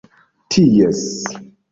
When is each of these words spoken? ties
ties 0.49 1.03